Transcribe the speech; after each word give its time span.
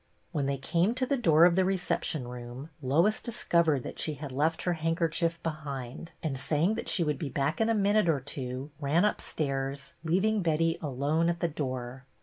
When 0.31 0.47
they 0.47 0.57
came 0.57 0.95
to 0.95 1.05
the 1.05 1.15
door 1.15 1.45
of 1.45 1.55
the 1.55 1.61
recep 1.61 2.03
tion 2.03 2.27
room, 2.27 2.71
Lois 2.81 3.21
discovered 3.21 3.83
that 3.83 3.99
she 3.99 4.15
had 4.15 4.31
left 4.31 4.63
her 4.63 4.73
handkerchief 4.73 5.37
behind 5.43 6.11
and, 6.23 6.39
saying 6.39 6.73
that 6.73 6.89
she 6.89 7.03
would 7.03 7.19
be 7.19 7.29
back 7.29 7.61
in 7.61 7.69
a 7.69 7.75
minute 7.75 8.09
or 8.09 8.19
two, 8.19 8.71
ran 8.79 9.05
upstairs, 9.05 9.93
leaving 10.03 10.41
Betty 10.41 10.79
alone 10.81 11.29
at 11.29 11.39
the 11.39 11.47
door. 11.47 12.05